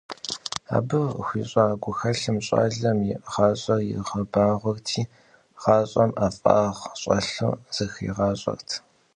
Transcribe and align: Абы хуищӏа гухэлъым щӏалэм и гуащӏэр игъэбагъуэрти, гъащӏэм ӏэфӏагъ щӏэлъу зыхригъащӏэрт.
Абы 0.75 0.99
хуищӏа 1.25 1.65
гухэлъым 1.81 2.37
щӏалэм 2.45 2.99
и 3.11 3.13
гуащӏэр 3.31 3.81
игъэбагъуэрти, 3.97 5.01
гъащӏэм 5.61 6.09
ӏэфӏагъ 6.17 6.81
щӏэлъу 7.01 7.59
зыхригъащӏэрт. 7.75 8.69